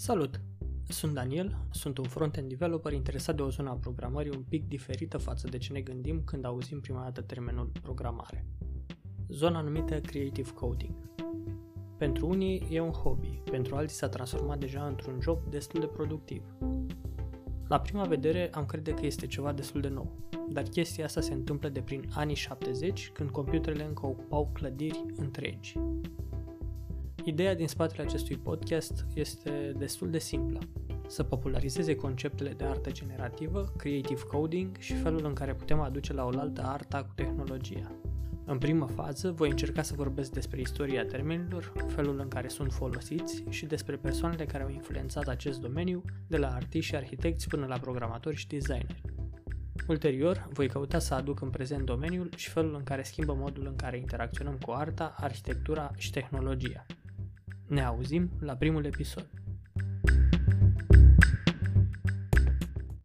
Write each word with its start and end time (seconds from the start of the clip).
Salut! 0.00 0.40
Sunt 0.88 1.14
Daniel, 1.14 1.56
sunt 1.70 1.98
un 1.98 2.04
front-end 2.04 2.48
developer 2.48 2.92
interesat 2.92 3.36
de 3.36 3.42
o 3.42 3.50
zonă 3.50 3.70
a 3.70 3.74
programării 3.74 4.30
un 4.36 4.42
pic 4.48 4.68
diferită 4.68 5.18
față 5.18 5.48
de 5.48 5.58
ce 5.58 5.72
ne 5.72 5.80
gândim 5.80 6.22
când 6.24 6.44
auzim 6.44 6.80
prima 6.80 7.02
dată 7.02 7.20
termenul 7.20 7.70
programare. 7.82 8.46
Zona 9.28 9.60
numită 9.60 10.00
Creative 10.00 10.50
Coding. 10.50 10.94
Pentru 11.96 12.26
unii 12.26 12.68
e 12.70 12.80
un 12.80 12.90
hobby, 12.90 13.40
pentru 13.50 13.76
alții 13.76 13.96
s-a 13.96 14.08
transformat 14.08 14.58
deja 14.58 14.86
într-un 14.86 15.18
job 15.20 15.38
destul 15.50 15.80
de 15.80 15.86
productiv. 15.86 16.42
La 17.68 17.80
prima 17.80 18.04
vedere 18.04 18.50
am 18.52 18.66
crede 18.66 18.94
că 18.94 19.06
este 19.06 19.26
ceva 19.26 19.52
destul 19.52 19.80
de 19.80 19.88
nou, 19.88 20.28
dar 20.48 20.62
chestia 20.62 21.04
asta 21.04 21.20
se 21.20 21.32
întâmplă 21.32 21.68
de 21.68 21.80
prin 21.80 22.08
anii 22.14 22.34
70, 22.34 23.10
când 23.10 23.30
computerele 23.30 23.84
încă 23.84 24.06
ocupau 24.06 24.50
clădiri 24.52 25.04
întregi. 25.16 25.78
Ideea 27.24 27.54
din 27.54 27.68
spatele 27.68 28.02
acestui 28.02 28.36
podcast 28.36 29.06
este 29.14 29.74
destul 29.76 30.10
de 30.10 30.18
simplă. 30.18 30.58
Să 31.06 31.22
popularizeze 31.22 31.94
conceptele 31.94 32.50
de 32.50 32.64
artă 32.64 32.90
generativă, 32.90 33.72
creative 33.76 34.22
coding 34.22 34.76
și 34.78 34.94
felul 34.94 35.24
în 35.24 35.32
care 35.32 35.54
putem 35.54 35.80
aduce 35.80 36.12
la 36.12 36.24
oaltă 36.24 36.62
arta 36.62 37.04
cu 37.04 37.12
tehnologia. 37.14 37.92
În 38.44 38.58
primă 38.58 38.86
fază, 38.86 39.30
voi 39.30 39.50
încerca 39.50 39.82
să 39.82 39.94
vorbesc 39.96 40.30
despre 40.30 40.60
istoria 40.60 41.04
termenilor, 41.04 41.72
felul 41.86 42.20
în 42.20 42.28
care 42.28 42.48
sunt 42.48 42.72
folosiți 42.72 43.44
și 43.48 43.66
despre 43.66 43.96
persoanele 43.96 44.44
care 44.44 44.62
au 44.62 44.70
influențat 44.70 45.28
acest 45.28 45.60
domeniu, 45.60 46.02
de 46.26 46.36
la 46.36 46.54
artiști 46.54 46.90
și 46.90 46.96
arhitecți 46.96 47.48
până 47.48 47.66
la 47.66 47.78
programatori 47.78 48.36
și 48.36 48.46
designeri. 48.46 49.02
Ulterior, 49.88 50.48
voi 50.52 50.68
căuta 50.68 50.98
să 50.98 51.14
aduc 51.14 51.40
în 51.40 51.50
prezent 51.50 51.84
domeniul 51.84 52.30
și 52.36 52.50
felul 52.50 52.74
în 52.74 52.82
care 52.82 53.02
schimbă 53.02 53.34
modul 53.34 53.66
în 53.66 53.76
care 53.76 53.96
interacționăm 53.98 54.58
cu 54.66 54.70
arta, 54.70 55.14
arhitectura 55.16 55.90
și 55.96 56.10
tehnologia. 56.10 56.86
Ne 57.68 57.84
auzim 57.84 58.30
la 58.40 58.56
primul 58.56 58.84
episod. 58.84 59.26